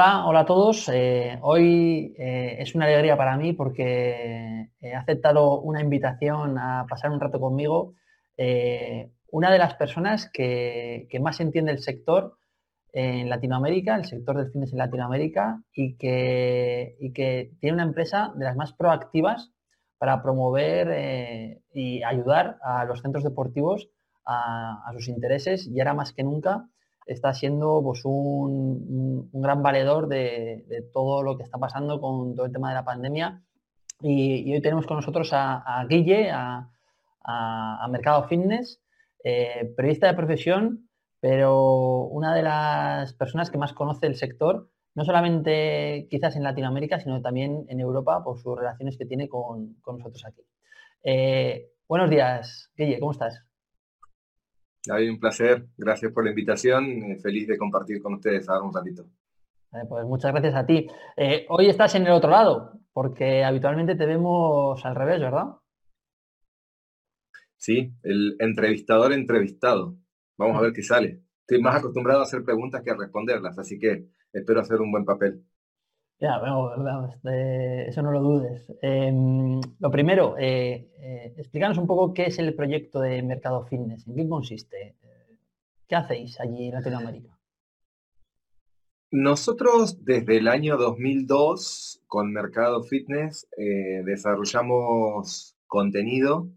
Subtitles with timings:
[0.00, 0.88] Hola, hola a todos.
[0.90, 7.10] Eh, hoy eh, es una alegría para mí porque he aceptado una invitación a pasar
[7.10, 7.94] un rato conmigo.
[8.36, 12.38] Eh, una de las personas que, más entiende el sector
[12.92, 18.54] en Latinoamérica, el sector del fitness en Latinoamérica, y que, tiene una empresa de las
[18.54, 19.50] más proactivas
[19.98, 23.90] para promover y ayudar a los centros deportivos
[24.24, 26.68] a sus intereses y ahora más que nunca
[27.08, 32.52] está siendo pues, un, gran valedor de, todo lo que está pasando con todo el
[32.52, 33.42] tema de la pandemia.
[34.00, 36.68] Y, hoy tenemos con nosotros a, Guille, a,
[37.90, 38.80] Mercado Fitness,
[39.24, 40.88] eh, periodista de profesión,
[41.20, 47.00] pero una de las personas que más conoce el sector, no solamente quizás en Latinoamérica,
[47.00, 50.42] sino también en Europa por sus relaciones que tiene con, nosotros aquí.
[51.02, 53.47] Eh, buenos días, Guille, ¿cómo estás?
[54.88, 55.66] David, un placer.
[55.76, 56.86] Gracias por la invitación.
[56.86, 59.04] Eh, feliz de compartir con ustedes ahora un ratito.
[59.70, 60.86] pues muchas gracias a ti.
[61.14, 65.56] Eh, hoy estás en el otro lado, porque habitualmente te vemos al revés, ¿verdad?
[67.58, 69.96] Sí, el entrevistador entrevistado.
[70.38, 71.20] Vamos a ver qué sale.
[71.40, 75.04] Estoy más acostumbrado a hacer preguntas que a responderlas, así que espero hacer un buen
[75.04, 75.44] papel.
[76.20, 76.40] Ya,
[77.88, 78.72] eso no lo dudes.
[78.82, 81.34] Em, lo primero, eh, eh,
[81.78, 84.96] un poco qué es el proyecto de Mercado Fitness, en qué consiste,
[85.86, 87.38] qué hacéis allí en Latinoamérica.
[89.10, 96.50] Nosotros desde el año 2002 con Mercado Fitness eh, desarrollamos contenido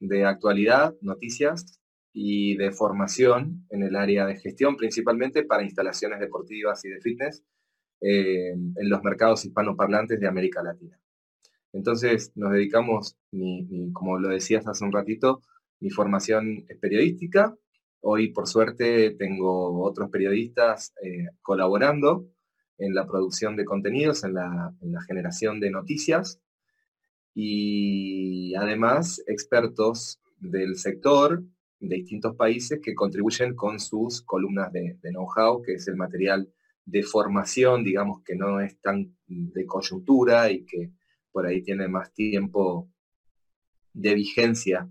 [0.00, 1.78] de actualidad, noticias
[2.12, 7.44] y de formación en el área de gestión, principalmente para instalaciones deportivas y de fitness
[8.04, 10.98] eh, en los mercados hispanoparlantes de América Latina.
[11.72, 13.16] Entonces nos dedicamos,
[13.92, 15.40] como lo decías hace un ratito,
[15.78, 17.56] mi formación periodística.
[18.00, 22.26] Hoy, por suerte, tengo otros periodistas eh, colaborando
[22.76, 26.40] en la producción de contenidos, en la, en la, generación de noticias
[27.34, 31.44] y además expertos del sector
[31.78, 36.52] de distintos países que contribuyen con sus columnas de know-how, que es el material
[36.84, 40.90] de formación, digamos, que no es tan de coyuntura y que
[41.30, 42.90] por ahí tiene más tiempo
[43.92, 44.88] de vigencia.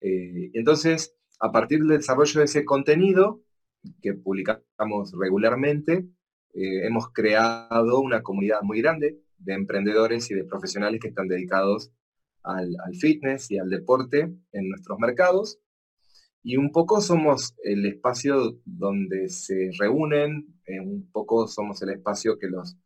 [0.00, 3.42] Eh, entonces, a partir del desarrollo de ese contenido
[4.00, 6.06] que publicamos regularmente,
[6.54, 11.92] eh, hemos creado una comunidad muy grande de emprendedores y de profesionales que están dedicados
[12.42, 15.58] al, al fitness y al deporte en nuestros mercados
[16.46, 22.38] y un poco somos el espacio donde se reúnen, eh, un poco somos el espacio
[22.38, 22.76] que los,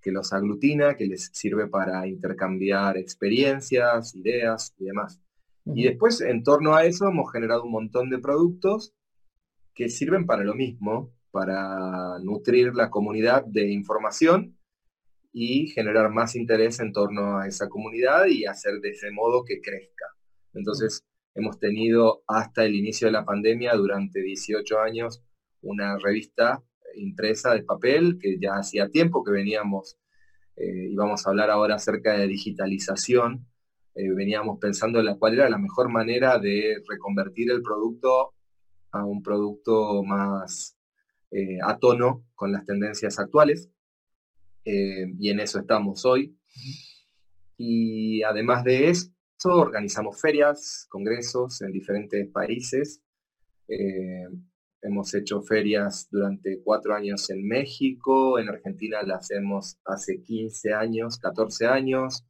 [0.00, 5.20] que los aglutina, que les sirve para intercambiar experiencias, ideas y demás.
[5.66, 8.94] Y después, en torno a eso, hemos generado un montón de productos
[9.74, 14.56] que sirven para lo mismo, para nutrir la comunidad de información
[15.32, 19.60] y generar más interés en torno a esa comunidad y hacer de ese modo que
[19.60, 20.06] crezca.
[20.54, 21.04] Entonces,
[21.34, 25.22] Hemos tenido hasta el inicio de la pandemia, durante 18 años,
[25.62, 26.62] una revista
[26.96, 29.96] impresa de papel que ya hacía tiempo que veníamos,
[30.56, 33.46] eh, y vamos a hablar ahora acerca de digitalización,
[33.94, 38.34] eh, veníamos pensando en la cuál era la mejor manera de reconvertir el producto
[38.92, 40.76] a un producto más
[41.30, 43.70] eh, a tono con las tendencias actuales.
[44.64, 46.36] y en eso estamos hoy.
[47.56, 49.10] Y además de eso,
[49.44, 53.02] organizamos ferias, congresos en diferentes países.
[53.68, 54.26] Eh,
[54.82, 61.18] hemos hecho ferias durante cuatro años en México, en Argentina las hacemos hace 15 años,
[61.18, 62.24] 14 años,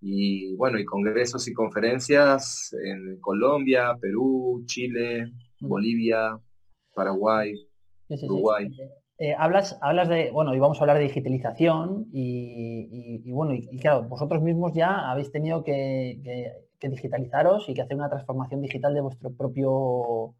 [0.00, 6.38] y bueno, y congresos y conferencias en Colombia, Perú, Chile, Bolivia,
[6.94, 7.54] Paraguay,
[8.08, 8.68] Uruguay.
[9.22, 14.02] Eh, hablas, hablas de, bueno, y vamos a hablar de digitalización y, bueno, y, claro,
[14.02, 16.18] vosotros mismos ya habéis tenido que,
[16.80, 20.34] digitalizaros y que hacer una transformación digital de vuestro propio,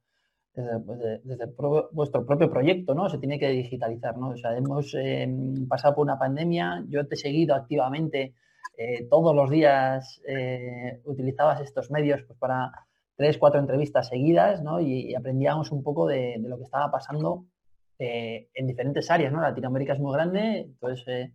[0.53, 1.47] desde,
[1.93, 3.09] vuestro propio proyecto, ¿no?
[3.09, 4.31] Se tiene que digitalizar, ¿no?
[4.31, 8.35] O sea, hemos em, pasado por una pandemia, yo te he seguido activamente
[8.77, 12.73] eh, todos los días, eh, utilizabas estos medios pues, para
[13.15, 14.81] tres, cuatro entrevistas seguidas, ¿no?
[14.81, 17.47] Y, aprendíamos un poco de lo que estaba pasando
[17.99, 19.41] eh, en diferentes áreas, ¿no?
[19.41, 21.33] Latinoamérica es muy grande, entonces eh,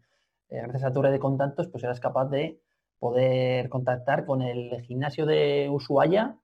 [0.49, 2.59] eh, gracias a tu red de contactos pues eras capaz de
[2.99, 6.37] poder contactar con el gimnasio de Ushuaia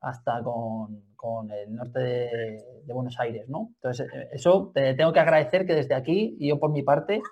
[0.00, 3.70] hasta con, el norte de, Buenos Aires, ¿no?
[3.76, 7.22] Entonces, eso te tengo que agradecer que desde aquí, yo por mi parte,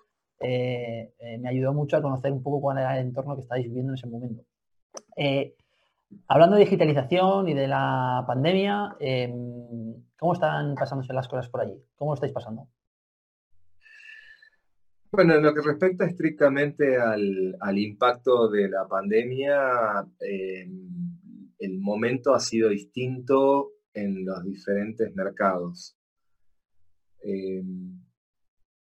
[0.41, 3.99] me ayudó mucho a conocer un poco cuál era el entorno que estáis viviendo en
[3.99, 4.43] ese momento.
[6.29, 11.85] Hablando de digitalización y de la pandemia, em, ¿Cómo están pasándose las cosas por allí?
[11.97, 12.69] ¿Cómo lo estáis pasando?
[15.11, 20.65] Bueno, en lo que respecta estrictamente al, impacto de la pandemia, eh,
[21.59, 25.99] el momento ha sido distinto en los diferentes mercados.
[27.25, 27.65] Eh,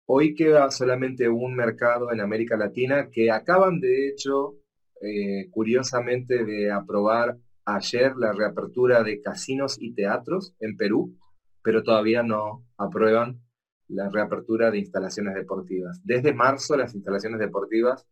[0.04, 4.56] hoy queda solamente un mercado en América Latina que acaban de hecho,
[5.00, 11.16] eh, curiosamente, de aprobar ayer la reapertura de casinos y teatros en Perú,
[11.62, 13.40] pero todavía no aprueban
[13.88, 16.00] la reapertura de instalaciones deportivas.
[16.04, 18.06] Desde marzo las instalaciones deportivas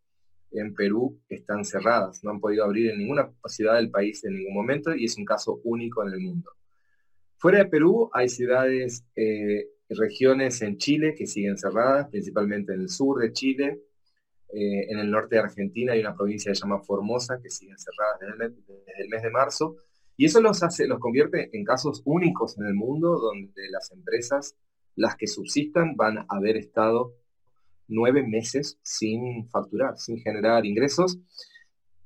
[0.50, 4.54] en Perú están cerradas, no han podido abrir en ninguna ciudad del país en ningún
[4.54, 6.50] momento y es un caso único en el mundo.
[7.36, 12.88] Fuera de Perú hay ciudades, eh, regiones en Chile que siguen cerradas, principalmente en el
[12.88, 13.80] sur de Chile,
[14.50, 17.76] eh, en el norte de Argentina hay una provincia que se llama Formosa que siguen
[17.78, 18.54] cerradas desde
[19.02, 19.76] el, mes, de marzo
[20.16, 24.56] y eso los hace, los convierte en casos únicos en el mundo donde las empresas,
[24.96, 27.12] las que subsistan, van a haber estado
[27.88, 31.18] nueve meses sin facturar, sin generar ingresos.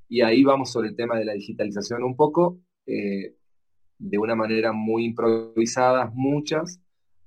[0.09, 2.59] Y ahí vamos sobre el tema de la digitalización un poco.
[2.87, 3.35] Eh,
[3.99, 6.81] de una manera muy improvisada, muchas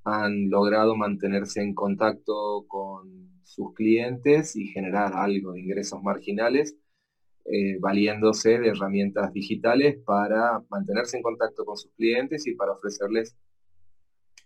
[0.04, 6.76] han logrado mantenerse en contacto con sus clientes y generar algo de ingresos marginales,
[7.46, 13.38] eh, valiéndose de herramientas digitales para mantenerse en contacto con sus clientes y para ofrecerles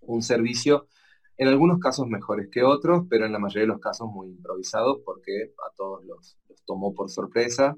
[0.02, 0.88] un servicio
[1.38, 5.00] en algunos casos mejores que otros, pero en la mayoría de los casos muy improvisados
[5.06, 7.78] porque a todos los, tomó por sorpresa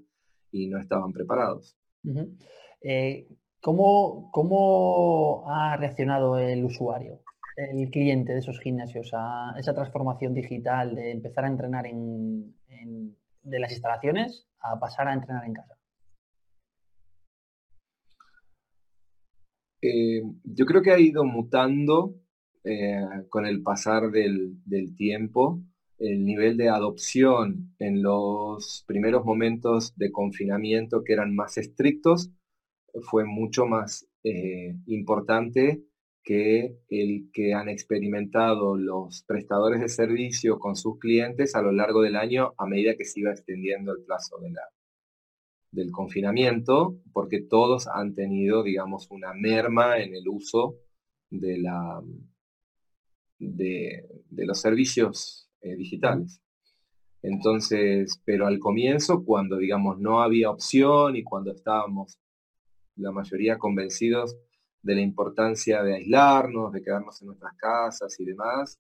[0.52, 1.78] y no estaban preparados.
[2.82, 3.28] Eh,
[3.62, 7.22] ¿cómo, ha reaccionado el usuario,
[7.56, 12.56] el cliente de esos gimnasios a esa transformación digital de empezar a entrenar en,
[13.44, 15.76] de las instalaciones a pasar a entrenar en casa?
[19.82, 22.16] Eh, yo creo que ha ido mutando
[22.64, 24.62] eh, con el pasar del,
[24.96, 25.60] tiempo,
[25.98, 32.32] el nivel de adopción en los primeros momentos de confinamiento que eran más estrictos
[33.10, 35.82] fue mucho más eh, importante
[36.24, 42.02] que el que han experimentado los prestadores de servicio con sus clientes a lo largo
[42.02, 44.62] del año a medida que se iba extendiendo el plazo de la,
[45.72, 50.76] del confinamiento, porque todos han tenido, digamos, una merma en el uso
[51.30, 52.02] de la,
[53.40, 56.42] de, los servicios eh, digitales.
[57.24, 62.18] Entonces, pero al comienzo, cuando digamos no había opción y cuando estábamos
[62.96, 64.36] la mayoría convencidos
[64.82, 68.80] de la importancia de aislarnos, de quedarnos en nuestras casas y demás,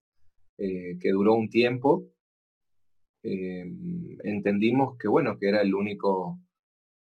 [0.57, 2.05] eh, que duró un tiempo,
[3.23, 3.65] eh,
[4.23, 6.39] entendimos que bueno, que era el único,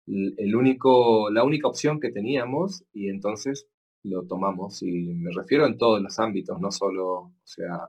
[0.07, 3.69] el único, la única opción que teníamos y entonces
[4.05, 7.89] lo tomamos y me refiero en todos los ámbitos, no solo, o sea,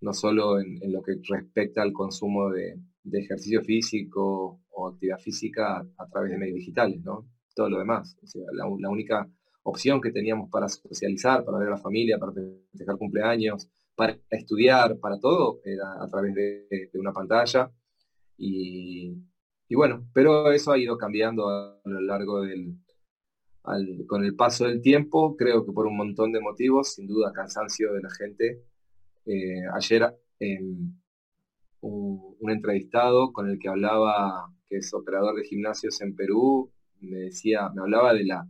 [0.00, 2.78] no solo en, lo que respecta al consumo de,
[3.12, 7.26] ejercicio físico o actividad física a, través de medios digitales, ¿no?
[7.54, 8.16] Todo lo demás.
[8.52, 9.28] La, única
[9.64, 14.98] opción que teníamos para socializar, para ver a la familia, para festejar cumpleaños, para estudiar,
[14.98, 17.70] para todo, era a través de, una pantalla.
[18.36, 19.16] Y,
[19.70, 22.76] bueno, pero eso ha ido cambiando a lo largo del,
[24.06, 27.92] con el paso del tiempo, creo que por un montón de motivos, sin duda cansancio
[27.92, 28.62] de la gente.
[29.26, 31.02] Eh, ayer un,
[31.80, 37.70] un, entrevistado con el que hablaba, que es operador de gimnasios en Perú, me decía,
[37.74, 38.46] me hablaba de la,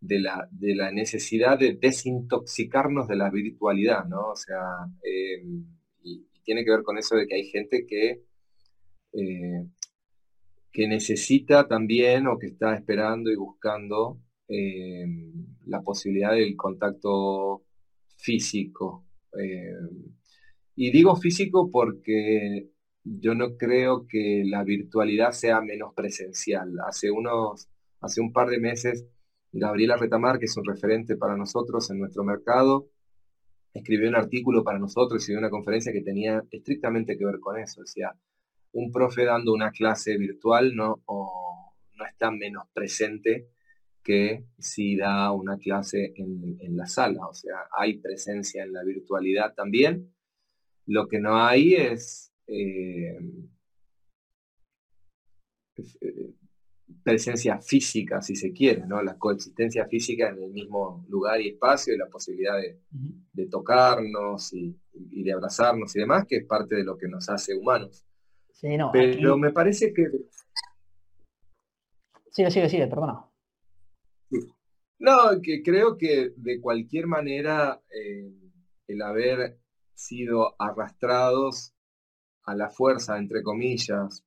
[0.00, 4.30] de la, de la necesidad de desintoxicarnos de la virtualidad, ¿no?
[4.30, 4.60] O sea,
[5.02, 5.42] eh,
[6.02, 8.22] y, tiene que ver con eso de que hay gente que
[9.12, 9.66] eh,
[10.72, 15.06] que necesita también o que está esperando y buscando eh,
[15.66, 17.64] la posibilidad del contacto
[18.16, 19.04] físico.
[20.76, 22.68] Y digo físico porque
[23.06, 26.74] yo no creo que la virtualidad sea menos presencial.
[26.86, 27.68] Hace, unos,
[28.00, 29.06] hace un par de meses,
[29.58, 32.88] Gabriela Retamar, que es un referente para nosotros en nuestro mercado,
[33.72, 37.82] escribió un artículo para nosotros y una conferencia que tenía estrictamente que ver con eso.
[37.82, 38.14] Decía,
[38.72, 43.48] un profe dando una clase virtual no, no está menos presente
[44.02, 47.26] que si da una clase en, la sala.
[47.26, 50.14] O sea, hay presencia en la virtualidad también.
[50.86, 53.18] Lo que no hay es, eh,
[56.00, 56.34] eh,
[57.06, 59.00] presencia física, si se quiere, ¿no?
[59.00, 64.76] La coexistencia física en el mismo lugar y espacio y la posibilidad de, tocarnos y,
[64.92, 68.04] de abrazarnos y demás, que es parte de lo que nos hace humanos.
[68.92, 70.08] Pero me parece que...
[72.32, 73.24] Sigue, sigue, sigue, perdona.
[74.98, 78.32] No, que creo que de cualquier manera eh,
[78.88, 79.60] el haber
[79.94, 81.72] sido arrastrados
[82.42, 84.24] a la fuerza, entre comillas,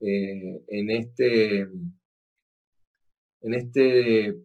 [0.00, 1.68] eh, en este,
[3.40, 4.36] en este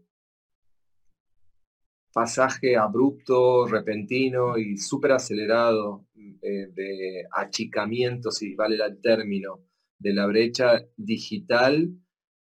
[2.13, 9.63] pasaje abrupto, repentino y súper acelerado eh, de achicamiento, si vale el término,
[9.97, 11.89] de la brecha digital,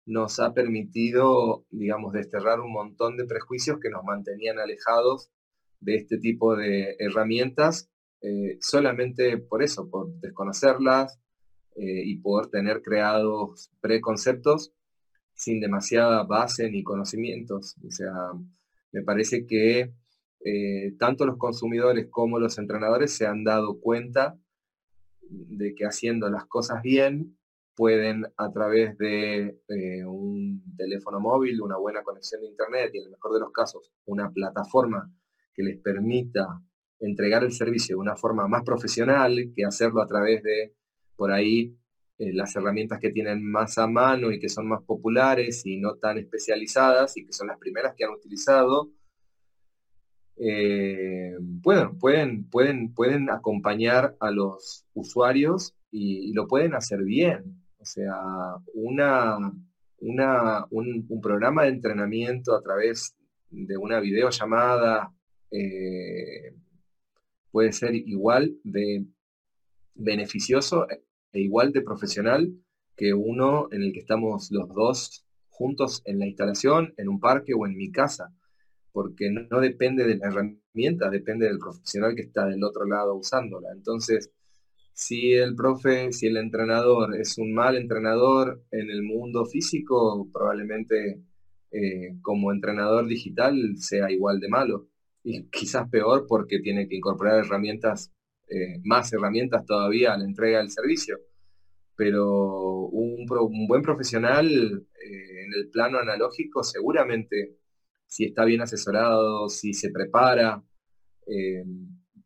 [0.06, 5.30] nos ha permitido, digamos, desterrar un montón de prejuicios que nos mantenían alejados
[5.80, 7.90] de este tipo de herramientas,
[8.22, 11.20] eh, solamente por eso, por desconocerlas
[11.76, 14.72] eh, y poder tener creados preconceptos
[15.38, 17.76] sin demasiada base ni conocimientos.
[17.86, 18.12] O sea,
[18.92, 19.92] me parece que
[20.44, 24.36] eh, tanto los consumidores como los entrenadores se han dado cuenta
[25.22, 27.38] de que haciendo las cosas bien
[27.74, 29.60] pueden a través de
[30.04, 33.92] un teléfono móvil, una buena conexión de internet y en el mejor de los casos
[34.06, 35.12] una plataforma
[35.54, 36.60] que les permita
[36.98, 40.74] entregar el servicio de una forma más profesional que hacerlo a través de,
[41.14, 41.76] por ahí,
[42.18, 45.94] eh, las herramientas que tienen más a mano y que son más populares y no
[45.96, 48.90] tan especializadas y que son las primeras que han utilizado,
[50.36, 57.62] eh, pueden, pueden, pueden, pueden acompañar a los usuarios y, lo pueden hacer bien.
[57.78, 58.16] O sea,
[58.74, 59.38] una,
[60.00, 63.14] una, un, programa de entrenamiento a través
[63.50, 65.12] de una videollamada
[65.52, 66.52] eh,
[67.52, 69.04] puede ser igual de
[69.94, 70.86] beneficioso
[71.32, 72.52] e igual de profesional
[72.96, 77.52] que uno en el que estamos los dos juntos en la instalación, en un parque
[77.54, 78.32] o en mi casa,
[78.92, 83.68] porque no, depende de la herramienta, depende del profesional que está del otro lado usándola.
[83.72, 84.30] Entonces,
[84.92, 91.22] si el profe, si el entrenador es un mal entrenador en el mundo físico, probablemente
[91.70, 94.88] eh, como entrenador digital sea igual de malo
[95.22, 98.12] y quizás peor porque tiene que incorporar herramientas,
[98.50, 101.18] eh, más herramientas todavía a la entrega del servicio.
[101.96, 103.26] Pero un,
[103.66, 107.56] buen profesional eh, en el plano analógico seguramente,
[108.06, 110.62] si está bien asesorado, si se prepara,
[111.26, 111.64] eh,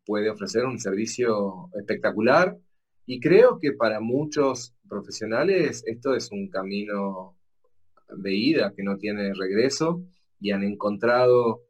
[0.05, 2.57] puede ofrecer un servicio espectacular.
[3.07, 7.37] Y creo que para muchos profesionales esto es un camino
[8.17, 10.05] de ida que no tiene regreso
[10.39, 11.63] y han encontrado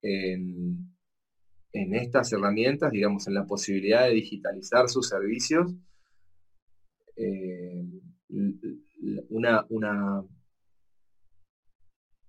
[0.00, 0.93] en,
[1.74, 5.74] estas herramientas, digamos, en la posibilidad de digitalizar sus servicios,
[7.16, 7.84] eh,
[9.28, 9.66] una,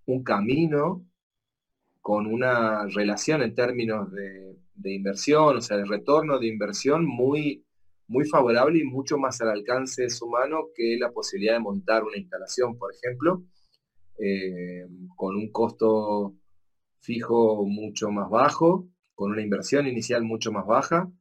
[0.05, 1.05] un camino
[2.01, 7.65] con una relación en términos de, inversión, o sea, de retorno de inversión muy,
[8.07, 12.03] muy favorable y mucho más al alcance de su mano que la posibilidad de montar
[12.03, 13.43] una instalación, por ejemplo,
[14.19, 14.85] eh,
[15.15, 16.35] con un costo
[16.99, 21.11] fijo mucho más bajo, con una inversión inicial mucho más baja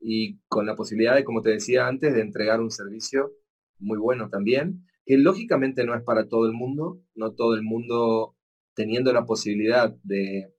[0.00, 3.32] y con la posibilidad de, como te decía antes, de entregar un servicio
[3.78, 8.36] muy bueno también, que lógicamente no es para todo el mundo, no todo el mundo
[8.74, 10.50] teniendo la posibilidad de,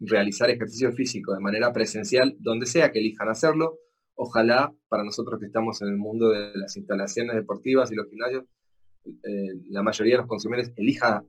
[0.00, 3.78] realizar ejercicio físico de manera presencial, donde sea que elijan hacerlo.
[4.14, 8.44] Ojalá para nosotros que estamos en el mundo de las instalaciones deportivas y los gimnasios,
[9.04, 11.24] eh, la mayoría de los consumidores elija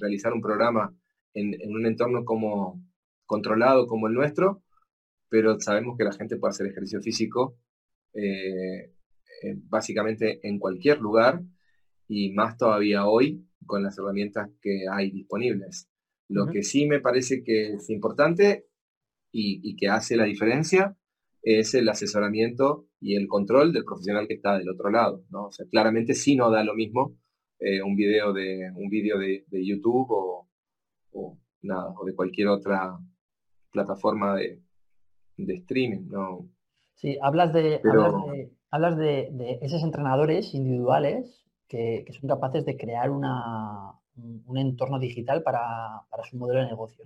[0.00, 0.92] realizar un programa
[1.34, 2.82] en, un entorno como
[3.26, 4.62] controlado como el nuestro,
[5.28, 7.58] pero sabemos que la gente puede hacer ejercicio físico
[8.14, 8.92] eh,
[9.42, 11.42] eh, básicamente en cualquier lugar
[12.08, 15.88] y más todavía hoy con las herramientas que hay disponibles.
[16.28, 18.66] Lo que sí me parece que es importante
[19.30, 20.96] y, que hace la diferencia
[21.42, 25.24] es el asesoramiento y el control del profesional que está del otro lado.
[25.30, 25.50] ¿no?
[25.70, 27.16] claramente sí no da lo mismo
[27.60, 30.47] eh, un video de un video de, YouTube o,
[31.62, 32.98] nada, o de cualquier otra
[33.70, 34.60] plataforma de,
[35.36, 36.48] streaming, ¿no?
[36.94, 37.80] Sí, hablas de,
[38.70, 46.02] hablas de, esos entrenadores individuales que, son capaces de crear una, un entorno digital para,
[46.28, 47.04] su modelo de negocio.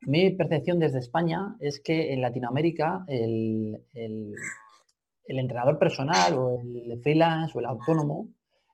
[0.00, 4.34] Mi percepción desde España es que en Latinoamérica el, el,
[5.26, 8.28] entrenador personal o el freelance o el autónomo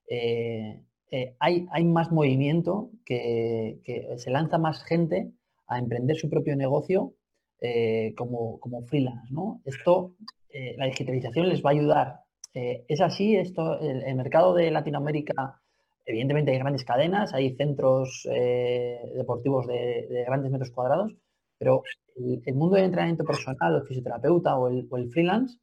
[0.08, 3.80] eh, eh, hay, más movimiento, que,
[4.16, 5.32] se lanza más gente
[5.66, 7.14] a emprender su propio negocio
[7.60, 9.32] eh, como, freelance.
[9.32, 9.60] ¿no?
[9.64, 10.14] Esto,
[10.50, 12.20] eh, la digitalización les va a ayudar.
[12.54, 15.60] es así, esto, el, mercado de Latinoamérica,
[16.06, 18.26] evidentemente hay grandes cadenas, hay centros
[19.16, 21.12] deportivos de, grandes metros cuadrados,
[21.58, 21.82] pero
[22.16, 25.58] el, mundo del entrenamiento personal, el fisioterapeuta o el, freelance,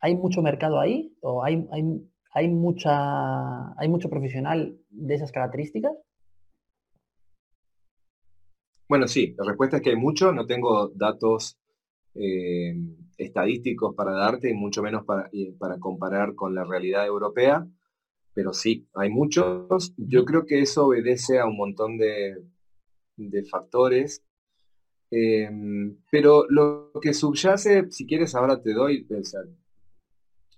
[0.00, 1.16] ¿hay mucho mercado ahí?
[1.20, 1.82] ¿O hay, hay
[2.36, 5.92] ¿Hay, mucha, ¿Hay mucho profesional de esas características?
[8.86, 11.56] Bueno, sí, la respuesta es que hay mucho, no tengo datos
[12.14, 12.76] eh,
[13.16, 17.66] estadísticos para darte y mucho menos para, para comparar con la realidad europea,
[18.34, 19.94] pero sí, hay muchos.
[19.96, 22.44] Yo creo que eso obedece a un montón de,
[23.50, 24.22] factores,
[25.10, 29.06] em, pero lo que subyace, si quieres ahora te doy,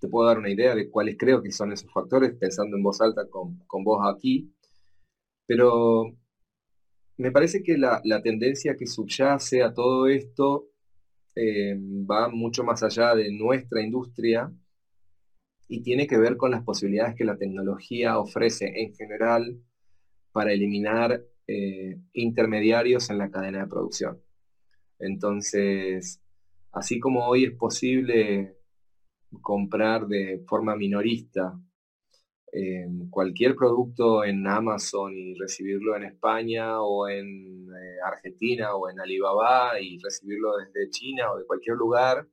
[0.01, 3.01] te puedo dar una idea de cuáles creo que son esos factores, pensando en voz
[3.01, 4.53] alta con, con vos aquí,
[5.47, 6.15] pero
[7.19, 10.69] me parece que la, tendencia que subyace a todo esto
[11.35, 14.53] eh, va mucho más allá de nuestra industria
[15.67, 19.61] y tiene que ver con las posibilidades que la tecnología ofrece en general
[20.33, 24.23] para eliminar eh, intermediarios en la cadena de producción.
[25.01, 26.21] Entonces,
[26.73, 28.58] así como hoy es posible
[29.43, 31.59] comprar de forma minorista
[33.11, 39.81] cualquier producto en Amazon y recibirlo en España o en eh, Argentina o en Alibaba
[39.81, 42.27] y recibirlo desde China o de cualquier lugar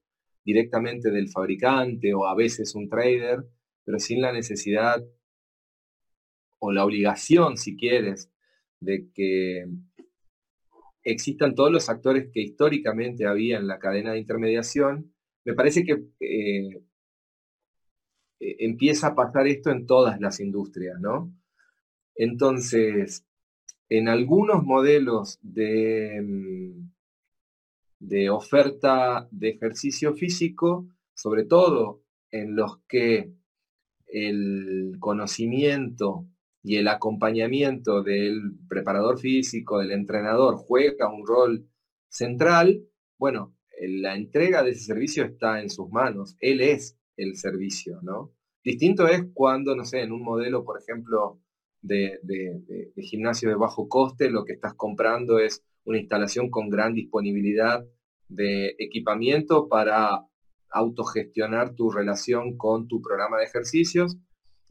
[0.44, 3.44] directamente del fabricante o a veces un trader,
[3.84, 5.04] pero sin la necesidad
[6.60, 8.30] o la obligación, si quieres,
[8.80, 9.66] de que
[11.04, 15.14] existan todos los actores que históricamente había en la cadena de intermediación,
[15.46, 16.82] me parece que eh,
[18.40, 21.34] eh, empieza a pasar esto en todas las industrias, ¿no?
[22.16, 23.25] Entonces,
[23.90, 26.90] en algunos modelos de, mm,
[28.00, 33.32] de oferta de ejercicio físico, sobre todo en los que
[34.08, 36.28] el conocimiento
[36.64, 41.70] y el acompañamiento del preparador físico, del entrenador, juega un rol
[42.10, 42.82] central,
[43.18, 46.36] bueno, la entrega de ese servicio está en sus manos.
[46.39, 48.34] Él es el servicio, ¿no?
[48.63, 51.39] Distinto es cuando, no sé, en un modelo, por ejemplo,
[51.82, 52.19] de,
[52.97, 57.86] gimnasio de bajo coste, lo que estás comprando es una instalación con gran disponibilidad
[58.28, 60.26] de equipamiento para
[60.71, 64.17] autogestionar tu relación con tu programa de ejercicios,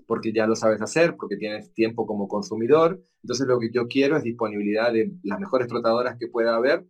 [0.07, 3.01] porque ya lo sabes hacer, porque tienes tiempo como consumidor.
[3.23, 6.85] Entonces lo que yo quiero es disponibilidad de las mejores trotadoras que pueda haber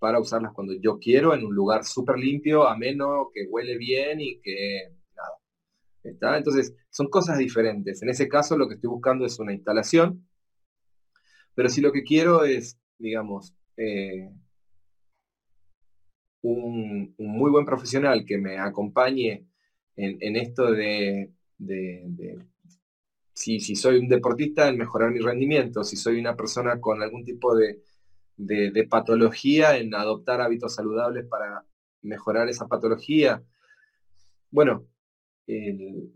[0.00, 4.40] para usarlas cuando yo quiero, en un lugar súper limpio, ameno, que huele bien y
[4.40, 4.94] que
[6.02, 8.02] entonces, son cosas diferentes.
[8.02, 10.26] En ese caso, lo que estoy buscando es una instalación,
[11.54, 14.30] pero si lo que quiero es, digamos, eh,
[16.42, 19.46] un, muy buen profesional que me acompañe
[19.96, 21.30] en, esto de,
[23.34, 27.54] si, soy un deportista, en mejorar mi rendimiento, si soy una persona con algún tipo
[27.54, 27.82] de,
[28.46, 31.64] de patología, en adoptar hábitos saludables para
[32.02, 33.42] mejorar esa patología.
[34.50, 34.86] Bueno,
[35.46, 36.08] eh,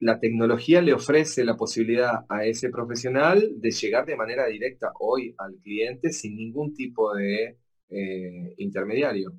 [0.00, 5.34] la tecnología le ofrece la posibilidad a ese profesional de llegar de manera directa hoy
[5.38, 7.58] al cliente sin ningún tipo de
[7.90, 9.32] eh, intermediario.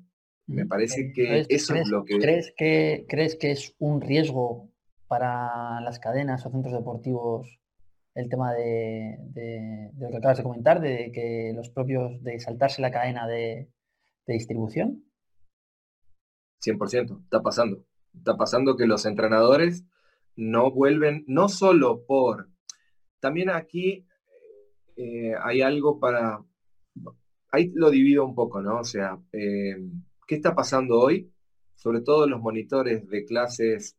[0.46, 2.18] Me parece que eso es lo que...
[2.18, 3.06] ¿crees, que...
[3.08, 4.68] ¿Crees que es un riesgo
[5.06, 7.60] para las cadenas o centros deportivos
[8.14, 12.90] el tema de, lo que acabas de comentar, de que los propios, de saltarse la
[12.90, 13.70] cadena de,
[14.26, 15.04] de distribución?
[16.64, 17.84] 100%, está pasando.
[18.14, 19.84] Está pasando que los entrenadores
[20.36, 22.48] no vuelven, no solo por...
[23.20, 24.06] También aquí
[24.96, 26.44] eh, hay algo para...
[27.52, 28.80] Ahí lo divido un poco, ¿no?
[28.80, 29.76] O sea, eh,
[30.26, 31.32] ¿qué está pasando hoy?
[31.74, 33.96] Sobre todo los monitores de clases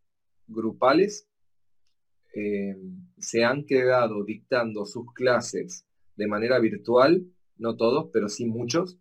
[0.47, 1.27] grupales
[2.33, 2.75] eh,
[3.17, 7.25] se han quedado dictando sus clases de manera virtual,
[7.57, 8.97] no todos, pero sí muchos,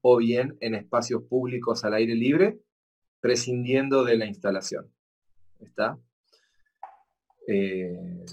[0.00, 2.60] o bien en espacios públicos al aire libre,
[3.20, 4.92] prescindiendo de la instalación.
[5.60, 5.98] ¿Está?
[7.46, 8.24] Eh,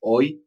[0.00, 0.44] hoy,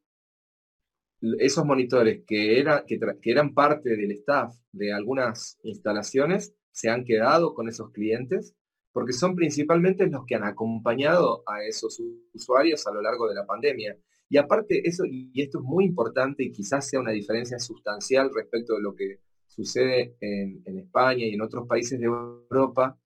[1.40, 7.70] esos monitores que, que, eran parte del staff de algunas instalaciones se han quedado con
[7.70, 8.56] esos clientes
[8.94, 12.02] porque son principalmente los que han acompañado a esos
[12.34, 13.98] usuarios a lo largo de la pandemia.
[14.30, 18.76] Y aparte, eso, y esto es muy importante y quizás sea una diferencia sustancial respecto
[18.76, 22.98] de lo que sucede en, España y en otros países de Europa,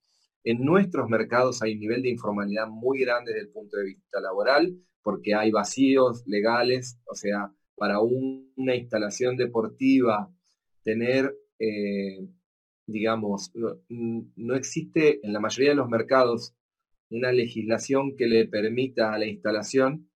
[0.44, 4.20] en nuestros mercados hay un nivel de informalidad muy grande desde el punto de vista
[4.20, 10.30] laboral, porque hay vacíos legales, o sea, para una instalación deportiva,
[10.82, 12.26] tener, eh,
[12.88, 16.54] digamos, no, existe en la mayoría de los mercados
[17.10, 20.10] una legislación que le permita a la instalación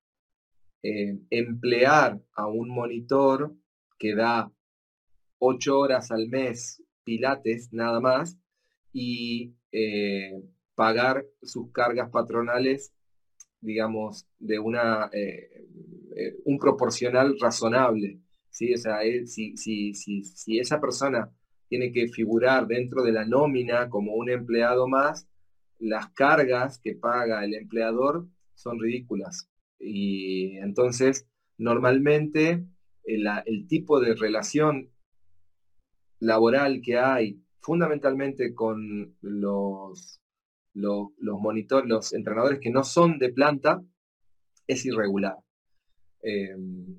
[0.82, 3.54] eh, emplear a un monitor
[3.98, 4.50] que da
[5.38, 8.38] ocho horas al mes pilates nada más
[8.92, 10.42] y eh,
[10.74, 12.94] pagar sus cargas patronales,
[13.60, 15.66] digamos, de una, eh,
[16.46, 18.18] un proporcional razonable.
[18.48, 18.72] ¿sí?
[18.72, 21.30] O sea, si, si, si, esa persona
[21.72, 25.26] tiene que figurar dentro de la nómina como un empleado más,
[25.78, 29.48] las cargas que paga el empleador son ridículas.
[29.78, 32.66] Y entonces, normalmente,
[33.04, 34.90] el, tipo de relación
[36.20, 40.20] laboral que hay, fundamentalmente con los,
[40.74, 43.82] los, los entrenadores que no son de planta,
[44.66, 45.38] es irregular.
[46.20, 46.98] Em,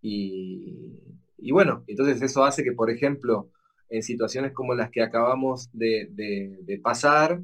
[0.00, 3.50] y, bueno, entonces eso hace que, por ejemplo,
[3.92, 7.42] en situaciones como las que acabamos de, pasar,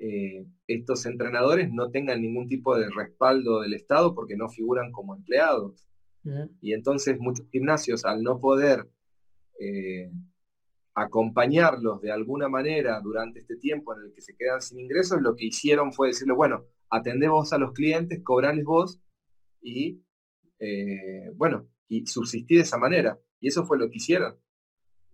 [0.00, 5.14] eh, estos entrenadores no tengan ningún tipo de respaldo del Estado porque no figuran como
[5.14, 5.86] empleados.
[6.60, 8.88] Y entonces muchos gimnasios, al no poder
[9.60, 10.10] eh,
[10.94, 15.36] acompañarlos de alguna manera durante este tiempo en el que se quedan sin ingresos, lo
[15.36, 19.00] que hicieron fue decirle, bueno, atendé vos a los clientes, cobrales vos
[19.62, 20.02] y,
[20.58, 23.16] eh, bueno, y subsistí de esa manera.
[23.40, 24.36] Y eso fue lo que hicieron.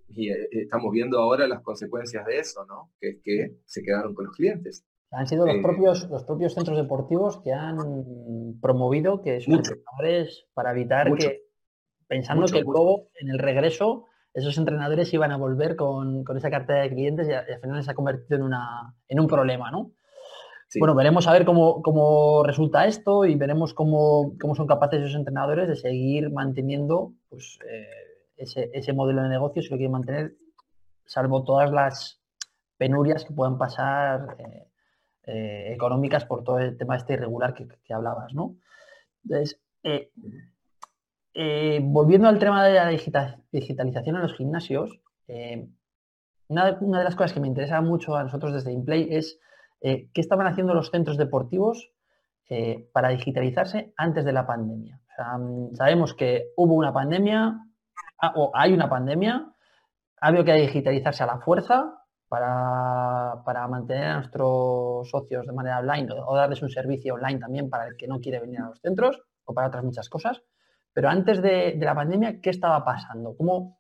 [0.09, 2.93] Y eh, estamos viendo ahora las consecuencias de eso, ¿no?
[3.01, 4.85] Que es que se quedaron con los clientes.
[5.11, 10.47] Han sido los, eh, propios, los propios centros deportivos que han promovido que sus entrenadores
[10.55, 11.43] para evitar que,
[12.09, 16.91] pensando que luego en el regreso esos entrenadores iban a volver con, esa cartera de
[16.91, 19.93] clientes y, al final se ha convertido en, una, en un problema, ¿no?
[20.77, 25.77] Bueno, veremos a ver cómo, resulta esto y veremos cómo, son capaces esos entrenadores de
[25.77, 27.87] seguir manteniendo pues, eh,
[28.37, 30.35] ese, modelo de negocio, si lo quieren mantener,
[31.05, 32.21] salvo todas las
[32.77, 34.69] penurias que puedan pasar eh,
[35.27, 38.57] eh, económicas por todo el tema este irregular que, hablabas, ¿no?
[39.25, 39.61] Entonces,
[41.83, 45.01] volviendo al tema de la digitalización en los gimnasios,
[46.49, 49.39] una, una, de las cosas que me interesa mucho a nosotros desde Inplay es
[49.87, 51.93] eh, ¿qué estaban haciendo los centros deportivos
[52.49, 54.99] eh, para digitalizarse antes de la pandemia?
[55.39, 57.61] Mm, sabemos que hubo una pandemia
[58.35, 59.47] o hay una pandemia,
[60.21, 66.09] ha habido que digitalizarse a la fuerza para, mantener a nuestros socios de manera online
[66.13, 69.21] o, darles un servicio online también para el que no quiere venir a los centros
[69.45, 70.43] o para otras muchas cosas.
[70.93, 73.37] Pero antes de, la pandemia, ¿qué estaba pasando?
[73.37, 73.79] ¿Cómo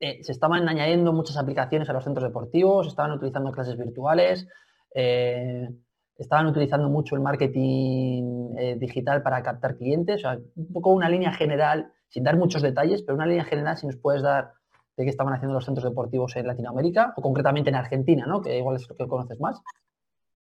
[0.00, 2.86] eh, se estaban añadiendo muchas aplicaciones a los centros deportivos?
[2.86, 4.46] ¿Estaban utilizando clases virtuales?
[4.94, 5.68] Eh,
[6.16, 11.92] estaban utilizando mucho el marketing eh, digital para captar clientes, un poco una línea general,
[12.08, 14.52] sin dar muchos detalles, pero una línea general si nos puedes dar
[14.96, 18.42] de qué estaban haciendo los centros deportivos en Latinoamérica o concretamente en Argentina, ¿no?
[18.42, 19.60] que igual es lo que conoces más.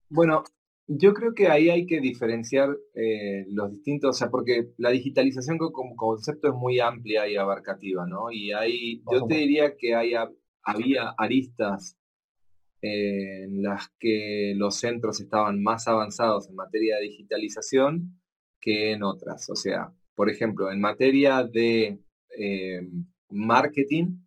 [0.10, 0.44] Bueno,
[0.88, 5.58] yo creo que ahí hay que diferenciar eh, los distintos, o sea, porque la digitalización
[5.58, 8.32] como concepto es muy amplia y abarcativa, ¿no?
[8.32, 10.14] Y ahí, yo te diría que hay,
[10.62, 11.98] había aristas
[12.82, 18.20] en las que los centros estaban más avanzados en materia de digitalización
[18.60, 19.50] que en otras.
[19.50, 22.00] O sea, por ejemplo, en materia de
[22.38, 22.88] eh,
[23.30, 24.18] marketing,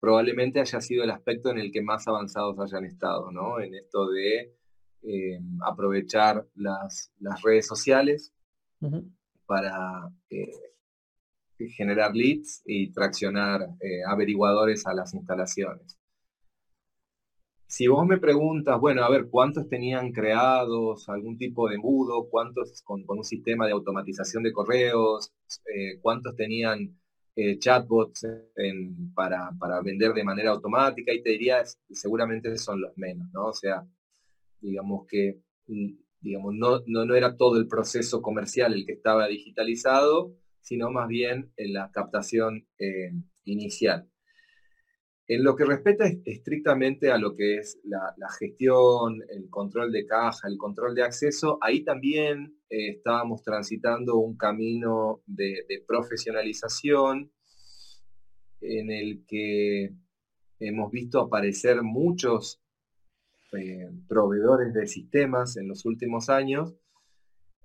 [0.00, 3.60] probablemente haya sido el aspecto en el que más avanzados hayan estado, ¿no?
[3.60, 4.54] En esto de
[5.02, 8.32] eh, aprovechar las, redes sociales
[9.46, 10.52] para eh,
[11.76, 13.68] generar leads y traccionar
[14.06, 15.99] averiguadores a las instalaciones
[17.70, 22.28] si vos me preguntas, bueno, a ver, ¿cuántos tenían creados algún tipo de embudo?
[22.28, 25.32] ¿Cuántos con, un sistema de automatización de correos?
[25.72, 26.98] Eh, ¿Cuántos tenían
[27.36, 28.26] eh, chatbots
[29.14, 31.12] para, vender de manera automática?
[31.14, 33.46] Y te diría, seguramente son los menos, ¿no?
[33.46, 33.86] O sea,
[34.60, 40.34] digamos que mm, digamos, no, no, era todo el proceso comercial el que estaba digitalizado,
[40.60, 43.12] sino más bien en la captación eh,
[43.44, 44.10] inicial.
[45.32, 50.48] En lo que respecta estrictamente a lo que es la, gestión, el control de caja,
[50.48, 57.30] el control de acceso, ahí también eh, estábamos transitando un camino de, profesionalización
[58.60, 59.92] en el que
[60.58, 62.60] hemos visto aparecer muchos
[63.52, 66.74] eh, proveedores de sistemas en los últimos años,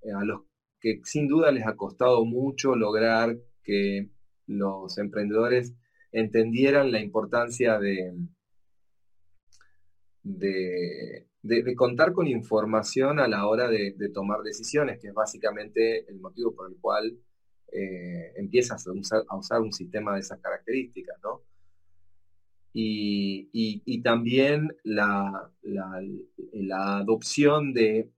[0.04, 0.41] eh, a los
[0.80, 4.12] que sin duda les ha costado mucho lograr que
[4.45, 5.73] los emprendedores
[6.15, 8.13] entendieran la importancia de,
[10.23, 16.56] de, contar con información a la hora de, tomar decisiones, que es básicamente el motivo
[16.56, 17.17] por el cual
[17.69, 21.41] eh, empiezas a usar, un sistema de esas características, ¿no?
[22.71, 28.10] Y, también la, la, adopción de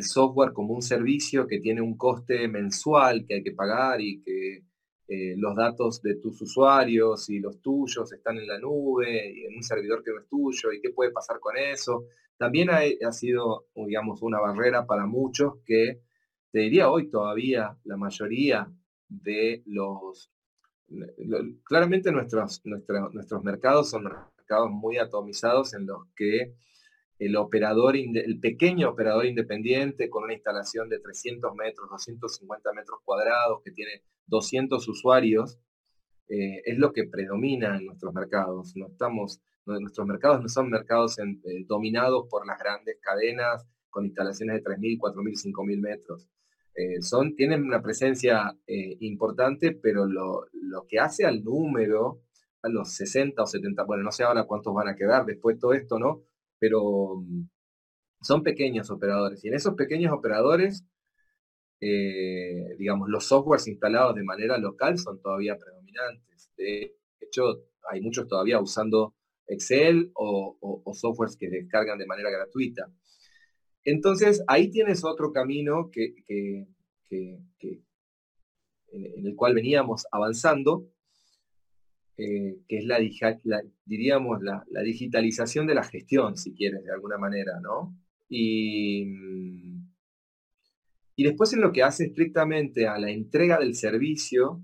[0.00, 4.64] software como un servicio que tiene un coste mensual que hay que pagar y que
[5.08, 9.56] eh, los datos de tus usuarios y los tuyos están en la nube y en
[9.56, 12.06] un servidor que no es tuyo y qué puede pasar con eso.
[12.36, 16.00] También ha, sido, digamos, una barrera para muchos que,
[16.50, 18.70] te diría hoy todavía, la mayoría
[19.08, 20.30] de los
[21.64, 26.54] claramente nuestros, nuestros mercados son mercados muy atomizados en los que
[27.18, 33.62] el operador, el pequeño operador independiente con una instalación de 300 metros, 250 metros cuadrados,
[33.64, 35.58] que tiene 200 usuarios,
[36.28, 38.76] eh, es lo que predomina en nuestros mercados.
[38.76, 41.24] No estamos, nuestros mercados no son mercados eh,
[41.66, 46.28] dominados por las grandes cadenas con instalaciones de 3.000, 4.000, 5.000 metros.
[46.74, 52.20] Eh, son, tienen una presencia importante, pero lo, lo, que hace al número,
[52.60, 55.60] a los 60 o 70, bueno, no sé ahora cuántos van a quedar después de
[55.60, 56.24] todo esto, ¿no?
[56.58, 57.48] Pero mm,
[58.22, 59.44] son pequeños operadores.
[59.44, 60.84] Y en esos pequeños operadores,
[61.80, 66.50] eh, digamos, los softwares instalados de manera local son todavía predominantes.
[66.56, 69.14] De hecho, hay muchos todavía usando
[69.46, 72.90] Excel o, softwares que descargan de manera gratuita.
[73.84, 76.14] Entonces, ahí tienes otro camino que,
[77.10, 77.56] en
[79.26, 80.88] el cual veníamos avanzando,
[82.18, 82.98] eh, que es la,
[83.84, 87.94] diríamos, la, digitalización de la gestión, si quieres, de alguna manera, ¿no?
[88.28, 89.04] Y,
[91.14, 94.62] y después en lo que hace estrictamente a la entrega del servicio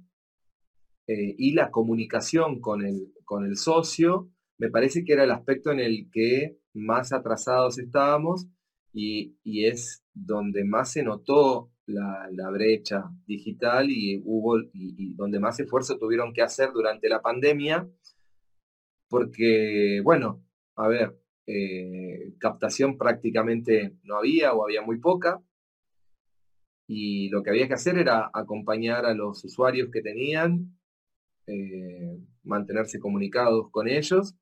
[1.06, 5.72] eh, y la comunicación con el, con el socio, me parece que era el aspecto
[5.72, 8.46] en el que más atrasados estábamos
[8.94, 15.58] y, y es donde más se notó la, brecha digital y hubo y, donde más
[15.60, 17.88] esfuerzo tuvieron que hacer durante la pandemia,
[19.08, 20.42] porque, bueno,
[20.76, 25.42] a ver, eh, captación prácticamente no había o había muy poca,
[26.86, 30.78] y lo que había que hacer era acompañar a los usuarios que tenían,
[31.46, 34.34] eh, mantenerse comunicados con ellos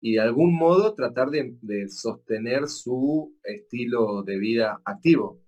[0.00, 5.40] y de algún modo tratar de sostener su estilo de vida activo.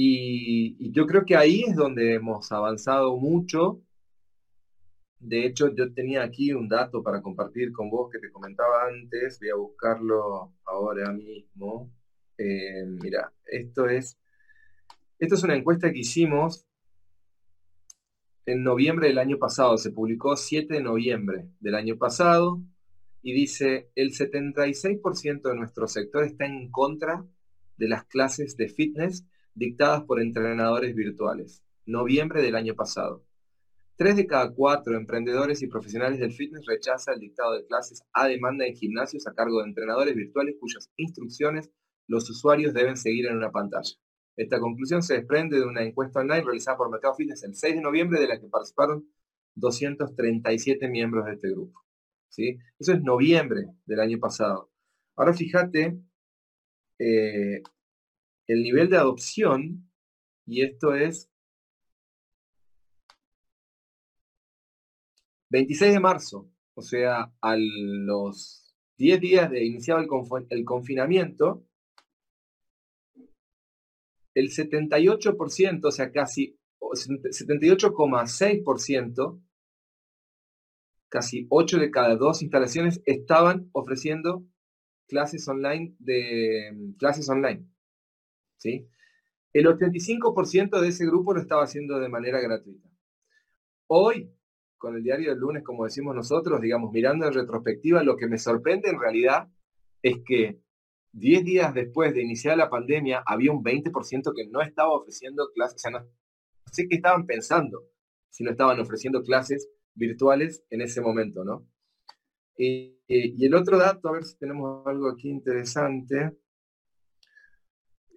[0.00, 3.82] Y, yo creo que ahí es donde hemos avanzado mucho.
[5.18, 9.40] De hecho, yo tenía aquí un dato para compartir con vos que te comentaba antes.
[9.40, 11.92] Voy a buscarlo ahora mismo.
[12.38, 14.16] Eh, mira, esto es,
[15.18, 16.64] esto es una encuesta que hicimos
[18.46, 19.78] en noviembre del año pasado.
[19.78, 22.62] Se publicó 7 de noviembre del año pasado
[23.20, 27.26] y dice, el 76% de nuestro sector está en contra
[27.76, 29.26] de las clases de fitness
[29.58, 33.24] dictadas por entrenadores virtuales, noviembre del año pasado.
[33.96, 38.28] Tres de cada cuatro emprendedores y profesionales del fitness rechaza el dictado de clases a
[38.28, 41.70] demanda en gimnasios a cargo de entrenadores virtuales cuyas instrucciones
[42.06, 43.90] los usuarios deben seguir en una pantalla.
[44.36, 47.80] Esta conclusión se desprende de una encuesta online realizada por Mercado Fitness el 6 de
[47.80, 49.04] noviembre, de la que participaron
[49.56, 51.82] 237 miembros de este grupo.
[52.28, 52.56] ¿sí?
[52.78, 54.70] Eso es noviembre del año pasado.
[55.16, 55.98] Ahora fíjate
[57.00, 57.62] eh,
[58.48, 59.88] el nivel de adopción,
[60.46, 61.30] y esto es
[65.50, 70.08] 26 de marzo, o sea, a los 10 días de iniciado el,
[70.64, 71.64] confinamiento,
[74.34, 79.42] el 78%, o sea, casi 78,6%,
[81.08, 84.44] casi 8 de cada 2 instalaciones estaban ofreciendo
[85.06, 87.66] clases online de clases online.
[88.58, 88.86] ¿Sí?
[89.52, 92.88] El 85% de ese grupo lo estaba haciendo de manera gratuita.
[93.86, 94.30] Hoy,
[94.76, 98.38] con el diario del lunes, como decimos nosotros, digamos, mirando en retrospectiva, lo que me
[98.38, 99.48] sorprende en realidad
[100.02, 100.60] es que
[101.12, 105.76] 10 días después de iniciar la pandemia había un 20% que no estaba ofreciendo clases,
[105.76, 106.06] o sea, no
[106.70, 107.84] sé qué estaban pensando
[108.28, 111.66] si no estaban ofreciendo clases virtuales en ese momento, ¿no?
[112.56, 116.36] Y, y el otro dato, a ver si tenemos algo aquí interesante.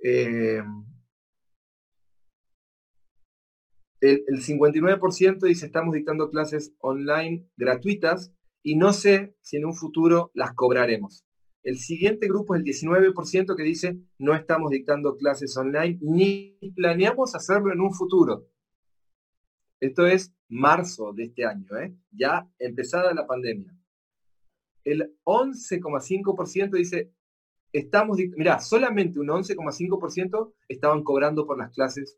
[0.03, 0.61] Eh,
[4.01, 8.33] el, 59% dice estamos dictando clases online gratuitas
[8.63, 11.23] y no sé si en un futuro las cobraremos.
[11.63, 17.35] El siguiente grupo es el 19% que dice no estamos dictando clases online ni planeamos
[17.35, 18.47] hacerlo en un futuro.
[19.79, 21.95] Esto es marzo de este año, ¿eh?
[22.11, 23.75] ya empezada la pandemia.
[24.83, 27.11] El 11,5% dice
[27.71, 32.17] estamos, mirá, solamente un 11,5% estaban cobrando por las clases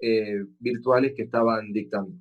[0.00, 2.12] eh, virtuales que estaban dictando.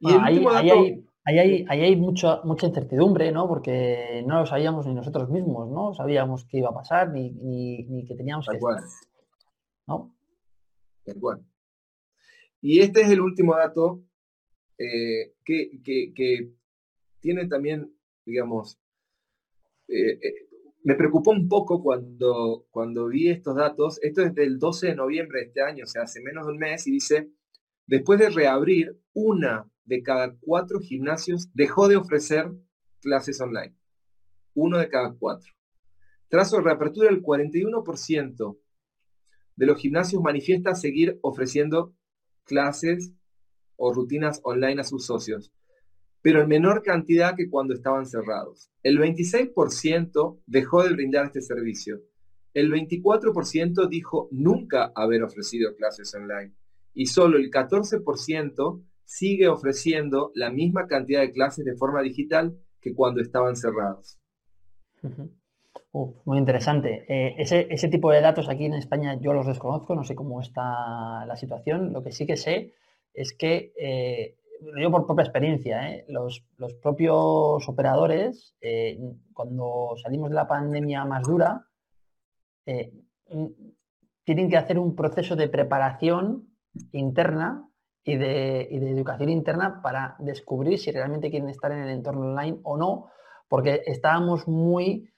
[0.00, 3.48] Y ahí, hay, hay, mucha incertidumbre, ¿no?
[3.48, 5.94] Porque no lo sabíamos ni nosotros mismos, ¿no?
[5.94, 8.58] Sabíamos qué iba a pasar ni, ni, que teníamos que...
[9.88, 10.12] ¿no?
[12.60, 14.02] Y este es el último dato
[14.78, 16.52] eh, que, que,
[17.20, 17.92] tiene también,
[18.24, 18.78] digamos,
[19.88, 20.45] eh,
[20.86, 23.98] me preocupó un poco cuando, cuando vi estos datos.
[24.02, 26.58] Esto es del 12 de noviembre de este año, o sea, hace menos de un
[26.58, 27.28] mes, y dice,
[27.86, 32.52] Después de reabrir, una de cada cuatro gimnasios dejó de ofrecer
[33.00, 33.76] clases online.
[34.54, 35.52] Uno de cada cuatro.
[36.28, 38.58] Tras su reapertura, el 41%
[39.54, 41.94] de los gimnasios manifiesta seguir ofreciendo
[42.44, 43.12] clases
[43.76, 45.52] o rutinas online a sus socios,
[46.26, 48.68] pero en menor cantidad que cuando estaban cerrados.
[48.82, 52.00] El 26% dejó de brindar este servicio.
[52.52, 56.52] El 24% dijo nunca haber ofrecido clases online.
[56.94, 62.92] Y solo el 14% sigue ofreciendo la misma cantidad de clases de forma digital que
[62.92, 64.18] cuando estaban cerrados.
[65.92, 67.04] muy interesante.
[67.08, 71.24] Eh, ese, tipo de datos aquí en España yo los desconozco, no sé cómo está
[71.24, 71.92] la situación.
[71.92, 72.74] Lo que sí que sé
[73.14, 74.34] es que eh,
[74.80, 76.04] yo por propia experiencia, ¿eh?
[76.08, 76.44] los,
[76.82, 78.98] propios operadores, eh,
[79.32, 81.66] cuando salimos de la pandemia más dura,
[82.66, 82.92] eh,
[84.24, 86.48] tienen que hacer un proceso de preparación
[86.92, 87.68] interna
[88.04, 92.26] y de, y de, educación interna para descubrir si realmente quieren estar en el entorno
[92.26, 93.10] online o no,
[93.48, 95.10] porque estábamos muy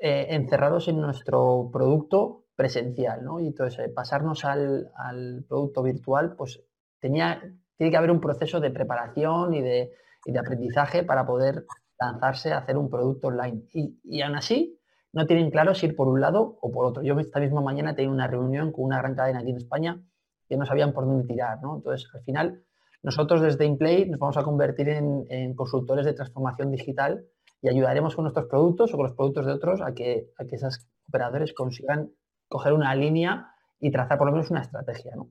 [0.00, 3.40] encerrados en nuestro producto presencial, ¿no?
[3.40, 6.62] Y entonces pasarnos al, al producto virtual, pues
[7.00, 7.42] tenía
[7.78, 9.92] tiene que haber un proceso de preparación y de,
[10.38, 11.64] aprendizaje para poder
[11.98, 13.62] lanzarse a hacer un producto online.
[13.72, 14.78] Y, aún así,
[15.12, 17.02] no tienen claro si ir por un lado o por otro.
[17.02, 20.02] Yo esta misma mañana tenía una reunión con una gran cadena aquí en España
[20.48, 21.58] que no sabían por dónde tirar.
[21.62, 22.62] Entonces, al final,
[23.02, 27.24] nosotros desde Inplay nos vamos a convertir en, consultores de transformación digital
[27.62, 30.56] y ayudaremos con nuestros productos o con los productos de otros a que, a que
[30.56, 32.10] esos operadores consigan
[32.48, 35.14] coger una línea y trazar por lo menos una estrategia.
[35.16, 35.30] ¿no?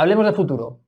[0.00, 0.80] Hablemos del futuro.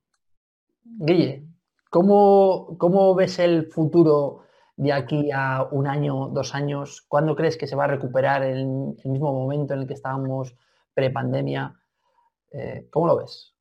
[0.85, 1.46] Guille,
[1.90, 4.44] ¿cómo, ves el futuro
[4.75, 7.05] de aquí a un año, dos años?
[7.09, 10.57] ¿Cuándo crees que se va a recuperar en el mismo momento en el que estábamos
[10.94, 11.79] pre-pandemia?
[12.53, 13.55] Eh, ¿Cómo lo ves?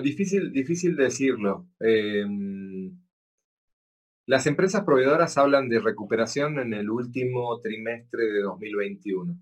[0.00, 1.66] difícil, difícil decirlo.
[1.80, 2.96] Em,
[4.26, 9.36] las empresas proveedoras hablan de recuperación en el último trimestre de 2021.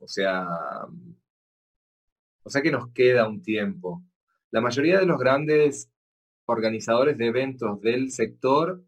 [0.00, 0.46] O sea,
[2.44, 4.04] o sea que nos queda un tiempo.
[4.50, 5.90] La mayoría de los grandes
[6.46, 8.84] organizadores de eventos del sector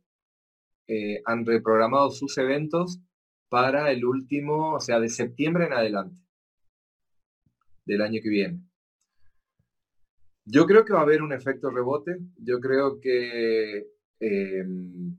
[0.86, 3.00] eh, han reprogramado sus eventos
[3.48, 6.20] para el último, o sea, de septiembre en adelante
[7.84, 8.60] del año que viene.
[10.44, 12.18] Yo creo que va a haber un efecto rebote.
[12.36, 13.86] Yo creo que
[14.20, 15.18] em,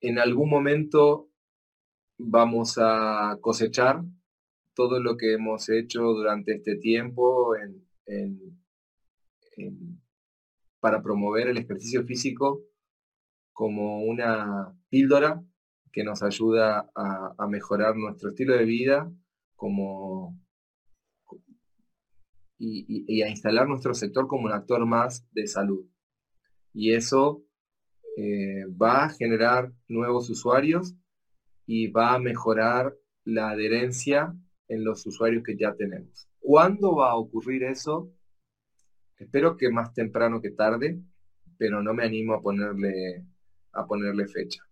[0.00, 1.28] en algún momento
[2.18, 4.02] vamos a cosechar
[4.74, 7.54] todo lo que hemos hecho durante este tiempo
[10.80, 12.62] para promover el ejercicio físico
[13.52, 15.42] como una píldora
[15.92, 19.12] que nos ayuda a, mejorar nuestro estilo de vida
[19.54, 20.40] como,
[22.58, 25.86] y, a instalar nuestro sector como un actor más de salud.
[26.72, 27.44] Y eso
[28.16, 30.94] eh, va a generar nuevos usuarios
[31.66, 34.34] y va a mejorar la adherencia
[34.72, 36.28] en los usuarios que ya tenemos.
[36.40, 38.10] ¿Cuándo va a ocurrir eso?
[39.18, 40.98] Espero que más temprano que tarde,
[41.58, 43.24] pero no me animo a ponerle,
[43.72, 44.62] a ponerle fecha.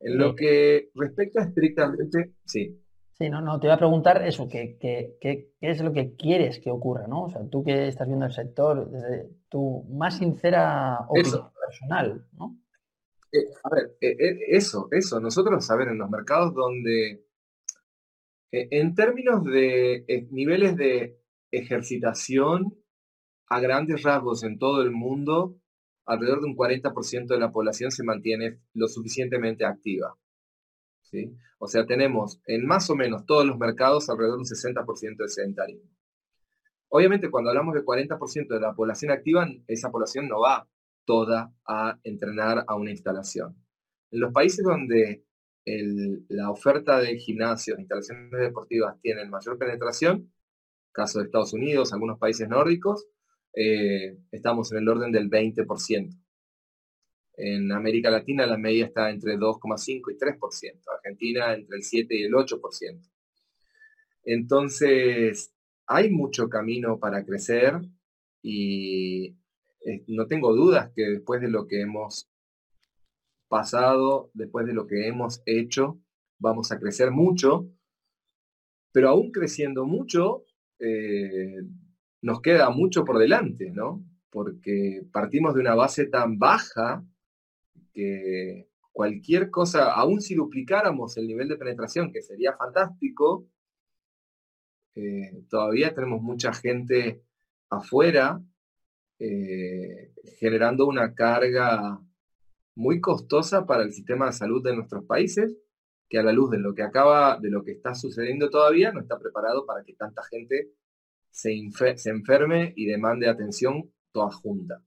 [0.00, 2.78] En lo eh, que respecta estrictamente, sí.
[3.18, 6.70] Sí, no, no, te voy a preguntar eso, ¿qué, qué, es lo que quieres que
[6.70, 7.24] ocurra, ¿no?
[7.24, 12.56] O sea, tú que estás viendo el sector, desde tu más sincera opinión personal, ¿no?
[13.32, 15.20] Eh, a ver, eh, eso, eso.
[15.20, 17.24] Nosotros, a ver, en los mercados donde
[18.52, 21.18] en términos de eh, niveles de
[21.50, 22.74] ejercitación,
[23.48, 25.58] a grandes rasgos en todo el mundo,
[26.06, 30.16] alrededor de un 40% de la población se mantiene lo suficientemente activa.
[31.02, 31.34] ¿sí?
[31.58, 35.28] O sea, tenemos en más o menos todos los mercados alrededor de un 60% de
[35.28, 35.90] sedentarismo.
[36.88, 40.68] Obviamente, cuando hablamos de 40% de la población activa, esa población no va
[41.04, 43.56] toda a entrenar a una instalación.
[44.10, 45.24] En los países donde
[45.64, 50.32] la oferta de gimnasios, instalaciones deportivas tienen mayor penetración,
[50.90, 53.06] caso de Estados Unidos, algunos países nórdicos,
[53.54, 56.18] eh, estamos en el orden del 20%.
[57.34, 62.24] En América Latina la media está entre 2,5 y 3%, Argentina entre el 7 y
[62.24, 63.08] el 8%.
[64.24, 65.52] Entonces,
[65.86, 67.80] hay mucho camino para crecer
[68.42, 69.36] y
[69.84, 72.31] eh, no tengo dudas que después de lo que hemos
[73.52, 76.00] pasado, después de lo que hemos hecho,
[76.38, 77.68] vamos a crecer mucho,
[78.92, 80.46] pero aún creciendo mucho,
[80.78, 81.60] eh,
[82.22, 84.02] nos queda mucho por delante, ¿no?
[84.30, 87.04] Porque partimos de una base tan baja
[87.92, 93.46] que cualquier cosa, aún si duplicáramos el nivel de penetración, que sería fantástico,
[94.94, 97.22] eh, todavía tenemos mucha gente
[97.68, 98.40] afuera
[99.18, 102.00] eh, generando una carga
[102.74, 105.56] muy costosa para el sistema de salud de nuestros países,
[106.08, 109.00] que a la luz de lo que acaba, de lo que está sucediendo todavía, no
[109.00, 110.70] está preparado para que tanta gente
[111.30, 111.54] se,
[111.96, 114.82] se enferme y demande atención toda junta.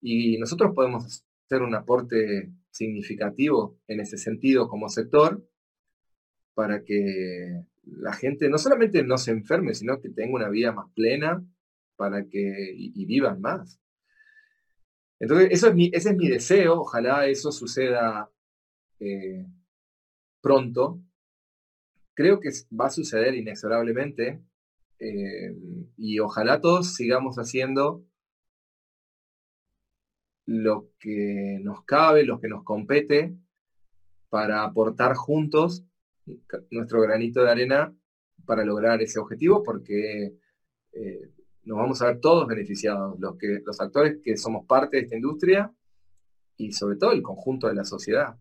[0.00, 5.46] Y nosotros podemos hacer un aporte significativo en ese sentido como sector
[6.54, 10.90] para que la gente no solamente no se enferme, sino que tenga una vida más
[10.94, 11.44] plena
[11.96, 13.78] para que y, vivan más.
[15.24, 18.30] Entonces, eso es mi, ese es mi deseo, ojalá eso suceda
[19.00, 19.46] eh,
[20.42, 21.00] pronto.
[22.12, 24.42] Creo que va a suceder inexorablemente
[24.98, 25.56] eh,
[25.96, 28.04] y ojalá todos sigamos haciendo
[30.44, 33.34] lo que nos cabe, lo que nos compete
[34.28, 35.86] para aportar juntos
[36.70, 37.96] nuestro granito de arena
[38.44, 40.34] para lograr ese objetivo, porque
[40.92, 41.30] eh,
[41.64, 45.16] nos vamos a ver todos beneficiados, los, que, los actores que somos parte de esta
[45.16, 45.72] industria
[46.56, 48.36] y sobre todo el conjunto de la sociedad.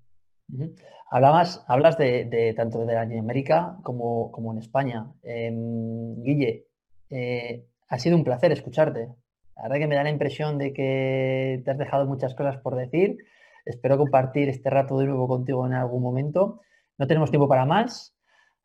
[1.67, 5.11] hablas de, tanto de Latinoamérica como, como en España.
[5.23, 6.65] Em, Guille,
[7.09, 9.09] eh, ha sido un placer escucharte.
[9.55, 12.75] La verdad que me da la impresión de que te has dejado muchas cosas por
[12.75, 13.17] decir.
[13.65, 16.59] Espero compartir este rato de nuevo contigo en algún momento.
[16.97, 18.15] No tenemos tiempo para más,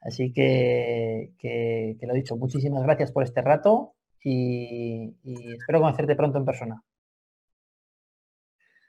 [0.01, 5.14] así que, que, lo dicho, muchísimas gracias por este rato y,
[5.55, 6.83] espero conocerte pronto en persona.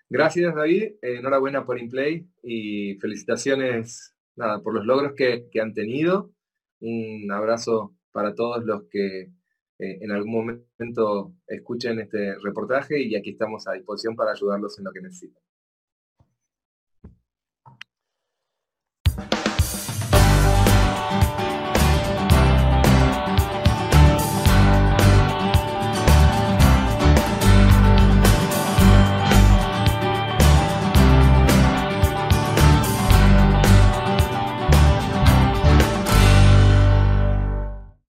[0.09, 0.93] Gracias, David.
[1.01, 6.31] enhorabuena por InPlay y felicitaciones nada, por los logros que, han tenido.
[6.79, 9.29] Un abrazo para todos los que eh,
[9.77, 14.91] en algún momento escuchen este reportaje y aquí estamos a disposición para ayudarlos en lo
[14.91, 15.43] que necesiten.